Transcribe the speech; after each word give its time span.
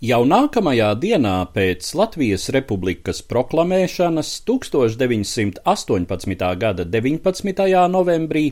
Jau 0.00 0.22
nākamajā 0.24 0.94
dienā 0.96 1.32
pēc 1.52 1.90
Latvijas 1.92 2.46
Republikas 2.56 3.18
proklamēšanas 3.28 4.30
1918. 4.48 6.46
gada 6.62 6.86
19. 6.88 7.68
novembrī 7.92 8.44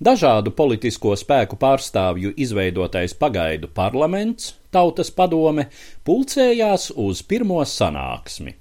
dažādu 0.00 0.56
politisko 0.56 1.12
spēku 1.20 1.60
pārstāvju 1.60 2.32
izveidotais 2.40 3.12
pagaidu 3.12 3.68
parlaments, 3.68 4.54
Tautas 4.72 5.12
padome, 5.12 5.68
pulcējās 6.08 6.88
uz 6.96 7.20
pirmo 7.28 7.60
sanāksmi. 7.60 8.56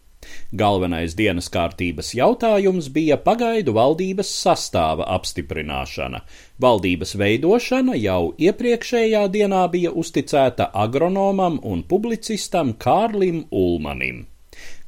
Galvenais 0.52 1.16
dienas 1.20 1.50
kārtības 1.54 2.14
jautājums 2.18 2.92
bija 2.98 3.18
pagaidu 3.22 3.74
valdības 3.78 4.30
sastāva 4.44 5.08
apstiprināšana. 5.16 6.22
Valdības 6.62 7.16
veidošana 7.20 7.98
jau 8.00 8.22
iepriekšējā 8.38 9.26
dienā 9.34 9.66
bija 9.74 9.92
uzticēta 10.04 10.72
agronomam 10.86 11.60
un 11.64 11.84
publicistam 11.84 12.74
Kārlim 12.80 13.44
Ulmanim. 13.52 14.26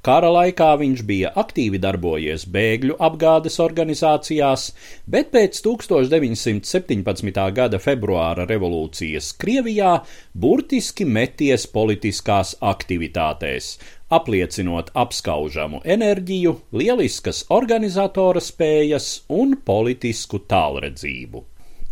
Kara 0.08 0.30
laikā 0.32 0.68
viņš 0.80 1.02
bija 1.04 1.30
aktīvi 1.42 1.82
darbojies 1.84 2.46
bēgļu 2.54 2.94
apgādes 3.04 3.58
organizācijās, 3.60 4.70
bet 5.04 5.34
pēc 5.34 5.60
1917. 5.66 7.42
gada 7.58 7.82
februāra 7.84 8.46
revolūcijas 8.48 9.34
Krievijā 9.42 9.98
burtiski 10.32 11.04
meties 11.18 11.68
politiskās 11.74 12.54
aktivitātēs, 12.72 13.74
apliecinot 14.10 14.92
apskaužamu 14.94 15.82
enerģiju, 15.84 16.56
lieliskas 16.72 17.44
organizatora 17.50 18.42
spējas 18.44 19.12
un 19.30 19.58
politisku 19.66 20.40
tālredzību. 20.48 21.44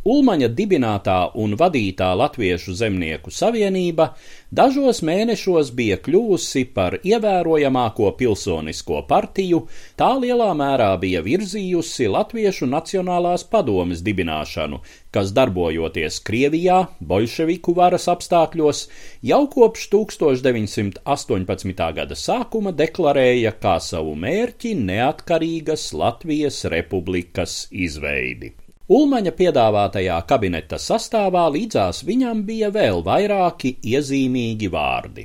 Ulmaņa 0.05 0.51
dibinātā 0.53 1.15
un 1.41 1.55
vadītā 1.57 2.11
Latviešu 2.13 2.75
zemnieku 2.77 3.31
savienība 3.33 4.11
dažos 4.53 4.99
mēnešos 5.01 5.71
bija 5.73 5.95
kļuvusi 5.97 6.61
par 6.75 6.99
ievērojamāko 7.01 8.11
pilsonisko 8.19 8.99
partiju, 9.09 9.63
tā 9.97 10.11
lielā 10.21 10.51
mērā 10.59 10.91
bija 11.01 11.23
virzījusi 11.25 12.05
Latviešu 12.13 12.67
Nacionālās 12.69 13.47
padomes 13.49 14.03
dibināšanu, 14.05 14.77
kas 15.09 15.31
darbojoties 15.33 16.19
Krievijā, 16.27 16.83
bolševiku 16.99 17.73
varas 17.79 18.05
apstākļos, 18.13 18.83
jau 19.25 19.39
kopš 19.55 19.87
1918. 19.95 21.81
gada 21.97 22.19
sākuma 22.25 22.75
deklarēja 22.77 23.55
kā 23.57 23.79
savu 23.81 24.13
mērķi 24.13 24.75
neatkarīgas 24.85 25.87
Latvijas 25.97 26.61
republikas 26.75 27.57
izveidi. 27.73 28.53
Ulmaņa 28.85 29.31
piedāvātajā 29.33 30.15
kabineta 30.29 30.77
sastāvā 30.77 31.47
līdzās 31.49 32.03
viņam 32.05 32.43
bija 32.45 32.67
vēl 32.69 32.99
vairāki 33.01 33.71
iezīmīgi 33.81 34.69
vārdi. 34.69 35.23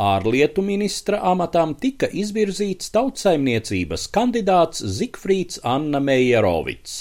Ārlietu 0.00 0.62
ministra 0.64 1.18
amatam 1.28 1.74
tika 1.76 2.08
izvirzīts 2.08 2.88
tautsaimniecības 2.94 4.06
kandidāts 4.14 4.80
Zikfrīds 4.80 5.60
Anna 5.68 6.00
Meijerovics, 6.00 6.94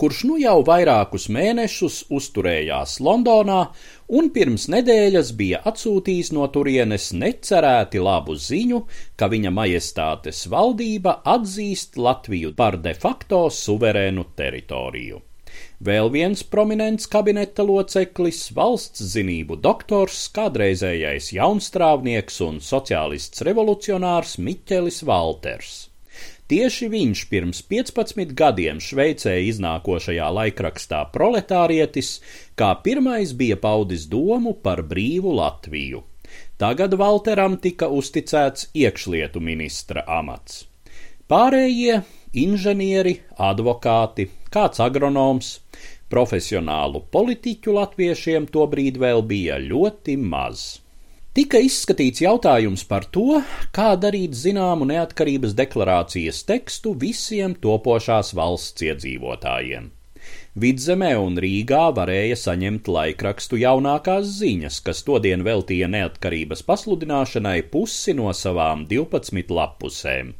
kurš 0.00 0.24
nu 0.26 0.40
jau 0.42 0.56
vairākus 0.66 1.28
mēnešus 1.30 2.00
uzturējās 2.18 2.96
Londonā 2.98 3.60
un 4.08 4.32
pirms 4.34 4.66
nedēļas 4.74 5.32
bija 5.38 5.62
atsūtījis 5.70 6.32
no 6.34 6.50
turienes 6.50 7.12
necerēti 7.14 8.02
labu 8.02 8.34
ziņu, 8.34 8.82
ka 9.14 9.30
viņa 9.30 9.54
majestātes 9.54 10.48
valdība 10.50 11.20
atzīst 11.36 11.94
Latviju 11.94 12.56
par 12.58 12.82
de 12.82 12.98
facto 12.98 13.44
suverēnu 13.52 14.32
teritoriju. 14.34 15.27
Vēl 15.84 16.10
viens 16.10 16.42
prominents 16.42 17.06
kabineta 17.06 17.62
loceklis, 17.62 18.48
valsts 18.54 19.04
zinību 19.12 19.60
doktors, 19.62 20.24
kādreizējais 20.34 21.30
jaunstrāvnieks 21.36 22.40
un 22.46 22.58
sociālists 22.64 23.44
revolucionārs 23.46 24.38
Miķelis 24.42 25.04
Valters. 25.06 25.76
Tieši 26.48 26.86
viņš 26.88 27.22
pirms 27.28 27.58
15 27.70 28.30
gadiem 28.32 28.78
Šveicē 28.80 29.34
iznākošajā 29.50 30.28
laikrakstā 30.32 31.02
Proletārietis 31.12 32.14
kā 32.56 32.70
pirmais 32.82 33.34
bija 33.36 33.58
paudis 33.60 34.06
domu 34.08 34.54
par 34.56 34.80
brīvu 34.82 35.34
Latviju. 35.36 36.00
Tagad 36.58 36.96
Valteram 36.98 37.58
tika 37.62 37.86
uzticēts 37.92 38.70
iekšlietu 38.74 39.44
ministra 39.44 40.02
amats. 40.08 40.64
Pārējie 41.28 42.00
inženieri, 42.32 43.18
advokāti, 43.38 44.28
kāds 44.52 44.82
agronoms, 44.84 45.58
profesionālu 46.12 47.04
politiķu 47.12 47.76
latviešiem 47.76 48.48
tobrīd 48.52 49.00
vēl 49.00 49.24
bija 49.28 49.58
ļoti 49.62 50.16
maz. 50.20 50.68
Tika 51.36 51.60
izskatīts 51.62 52.22
jautājums 52.24 52.82
par 52.88 53.04
to, 53.14 53.42
kā 53.76 53.92
darīt 54.00 54.32
zināmu 54.34 54.88
neatkarības 54.90 55.52
deklarācijas 55.58 56.40
tekstu 56.48 56.96
visiem 56.98 57.54
topošās 57.62 58.32
valsts 58.34 58.82
iedzīvotājiem. 58.88 59.92
Vidzemē 60.58 61.12
un 61.22 61.38
Rīgā 61.38 61.84
varēja 61.94 62.36
saņemt 62.40 62.88
laikrakstu 62.90 63.60
jaunākās 63.60 64.32
ziņas, 64.40 64.80
kas 64.88 65.04
todien 65.06 65.44
veltīja 65.46 65.86
neatkarības 65.92 66.64
pasludināšanai 66.66 67.60
pusi 67.70 68.16
no 68.18 68.32
savām 68.34 68.82
12 68.90 69.54
lapusēm. 69.60 70.32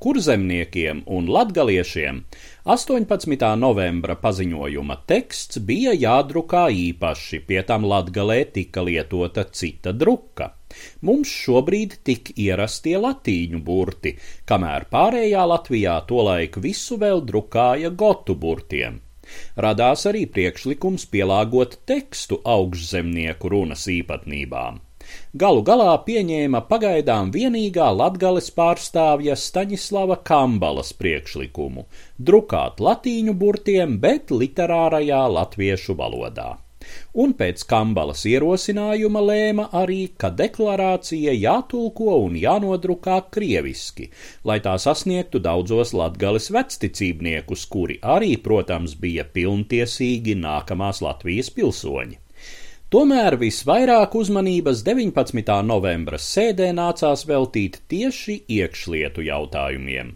Kurzemniekiem 0.00 1.02
un 1.06 1.28
latgaliešiem 1.28 2.22
18. 2.64 3.50
novembra 3.60 4.16
paziņojuma 4.22 4.96
teksts 5.10 5.60
bija 5.68 5.92
jādrukā 5.92 6.62
īpaši, 6.72 7.42
pie 7.48 7.60
tam 7.68 7.84
latgalē 7.90 8.38
tika 8.54 8.84
lietota 8.86 9.44
cita 9.44 9.92
druka. 9.92 10.50
Mums 11.04 11.28
šobrīd 11.44 11.98
tik 12.06 12.32
ierastie 12.38 12.96
latīņu 12.96 13.62
burti, 13.66 14.14
kamēr 14.48 14.88
pārējā 14.92 15.46
Latvijā 15.52 15.96
tolaik 16.08 16.60
visu 16.64 17.00
vēl 17.00 17.24
drukāja 17.32 17.90
gotu 18.04 18.38
burtiem. 18.44 19.00
Radās 19.56 20.06
arī 20.10 20.26
priekšlikums 20.26 21.06
pielāgot 21.12 21.82
tekstu 21.86 22.40
augšzemnieku 22.56 23.52
runas 23.52 23.84
īpatnībām 23.90 24.80
galu 25.42 25.64
galā 25.66 25.92
pieņēma 26.06 26.62
pagaidām 26.70 27.34
vienīgā 27.36 27.90
latgales 27.96 28.50
pārstāvja 28.56 29.36
Staņislava 29.36 30.20
Kambalas 30.32 30.94
priekšlikumu- 31.02 31.86
drukāt 32.30 32.80
latīņu 32.88 33.36
burtiem, 33.44 34.00
bet 34.00 34.34
literārajā 34.42 35.22
latviešu 35.36 35.96
valodā 36.02 36.50
un 37.22 37.32
pēc 37.40 37.62
Kambalas 37.70 38.22
ierosinājuma 38.30 39.22
lēma 39.26 39.66
arī, 39.80 39.98
ka 40.22 40.30
deklarācija 40.40 41.34
jātulko 41.36 42.16
un 42.24 42.38
jānodrukā 42.40 43.18
krieviski, 43.36 44.08
lai 44.50 44.58
tā 44.66 44.76
sasniegtu 44.86 45.42
daudzos 45.46 45.94
latgales 46.00 46.50
vecticībniekus, 46.56 47.66
kuri 47.74 48.00
arī, 48.16 48.32
protams, 48.48 48.96
bija 49.04 49.26
pilntiesīgi 49.36 50.38
nākamās 50.46 51.02
Latvijas 51.06 51.52
pilsoņi. 51.58 52.18
Tomēr 52.90 53.36
visvairāk 53.38 54.16
uzmanības 54.18 54.80
19. 54.82 55.50
novembra 55.62 56.18
sēdē 56.18 56.72
nācās 56.74 57.20
veltīt 57.22 57.76
tieši 57.92 58.34
iekšlietu 58.50 59.22
jautājumiem. 59.28 60.08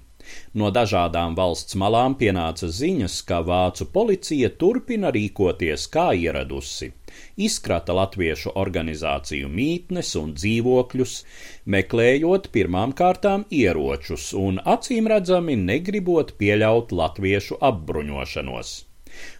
No 0.58 0.72
dažādām 0.74 1.36
valsts 1.38 1.76
malām 1.78 2.16
pienāca 2.18 2.66
ziņas, 2.66 3.20
ka 3.28 3.38
vācu 3.46 3.86
policija 3.94 4.50
turpina 4.58 5.12
rīkoties 5.14 5.84
kā 5.94 6.08
ieradusi. 6.18 6.88
Izkrata 7.46 7.94
latviešu 7.94 8.56
organizāciju 8.64 9.52
mītnes 9.52 10.10
un 10.18 10.32
dzīvokļus, 10.40 11.14
meklējot 11.76 12.48
pirmām 12.56 12.96
kārtām 13.02 13.46
ieročus 13.60 14.32
un 14.34 14.58
acīm 14.74 15.06
redzami 15.14 15.54
negribot 15.62 16.34
pieļaut 16.42 16.90
latviešu 16.90 17.60
apbruņošanos. 17.70 18.74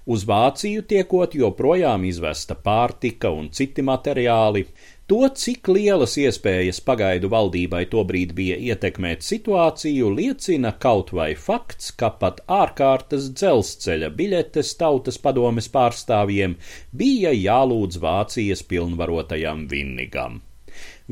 Uz 0.07 0.25
Vāciju 0.29 0.83
tiekot 0.91 1.35
joprojām 1.39 2.05
izvesta 2.09 2.57
pārtika 2.69 3.31
un 3.35 3.51
citi 3.51 3.83
materiāli. 3.83 4.67
To, 5.13 5.19
cik 5.29 5.69
lielas 5.69 6.15
iespējas 6.21 6.79
pagaidu 6.85 7.29
valdībai 7.33 7.83
tobrīd 7.93 8.31
bija 8.39 8.57
ietekmēt 8.71 9.27
situāciju, 9.27 10.09
liecina 10.21 10.73
kaut 10.87 11.13
vai 11.19 11.35
fakts, 11.37 11.91
ka 12.01 12.09
pat 12.23 12.41
ārkārtas 12.61 13.29
dzelzceļa 13.37 14.09
biļetes 14.21 14.73
tautas 14.81 15.21
padomes 15.27 15.69
pārstāvjiem 15.77 16.57
bija 17.03 17.35
jālūdz 17.37 18.01
Vācijas 18.01 18.65
pilnvarotajam 18.73 19.67
Vinnigam. 19.69 20.41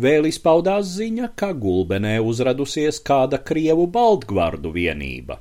Vēl 0.03 0.25
izpaudās 0.25 0.89
ziņa, 0.97 1.27
ka 1.37 1.51
gulbenē 1.53 2.15
uzradusies 2.25 3.03
kāda 3.05 3.43
krievu 3.51 3.85
baltgvardu 3.93 4.73
vienība. 4.73 5.37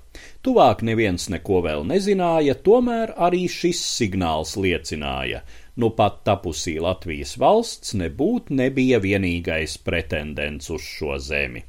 Tuvāk 0.45 0.81
neviens 0.87 1.27
neko 1.33 1.61
vēl 1.65 1.83
nezināja, 1.89 2.55
tomēr 2.67 3.13
arī 3.27 3.45
šis 3.51 3.81
signāls 3.97 4.55
liecināja, 4.57 5.43
nu 5.77 5.91
pat 5.97 6.21
tapusī 6.27 6.77
Latvijas 6.81 7.35
valsts 7.41 7.93
nebūt 8.01 8.49
nebija 8.61 9.01
vienīgais 9.03 9.77
pretendents 9.85 10.71
uz 10.73 10.81
šo 10.85 11.19
zemi. 11.21 11.63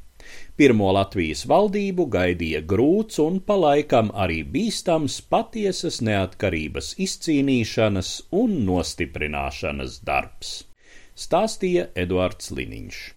Pirmo 0.57 0.91
Latvijas 0.95 1.47
valdību 1.51 2.07
gaidīja 2.17 2.61
grūts 2.73 3.21
un 3.25 3.39
palaikam 3.45 4.13
arī 4.25 4.43
bīstams 4.57 5.21
patiesas 5.33 6.01
neatkarības 6.09 6.93
izcīnīšanas 7.07 8.13
un 8.43 8.61
nostiprināšanas 8.69 10.03
darbs 10.07 10.61
stāstīja 11.19 11.89
Eduards 11.95 12.51
Liniņš. 12.57 13.03